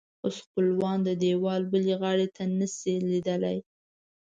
اوس 0.23 0.35
خپلوان 0.45 0.97
د 1.07 1.09
دیوال 1.21 1.61
بلې 1.71 1.93
غاړې 2.01 2.27
ته 2.35 2.43
نه 2.57 2.67
شي 2.77 2.93
لیدلی. 3.09 3.57